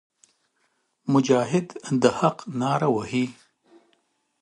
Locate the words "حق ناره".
2.19-2.89